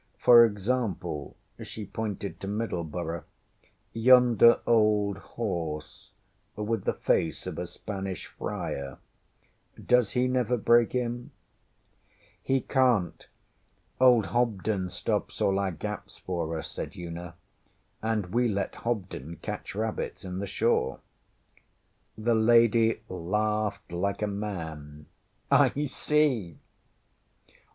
[0.17, 3.23] For Is exampleŌĆÖ she pointed to Middenboro
[3.95, 6.09] ŌĆśyonder old horse,
[6.55, 8.97] with the face of a Spanish friar
[9.85, 11.29] does he never break in?
[12.49, 13.25] ŌĆÖ ŌĆśHe canŌĆÖt.
[13.99, 17.35] Old Hobden stops all our gaps for us, ŌĆÖ said Una,
[18.01, 20.99] ŌĆśand we let Hobden catch rabbits in the Shaw.ŌĆÖ
[22.25, 25.05] The lady laughed like a man.
[25.51, 26.57] ŌĆśI see!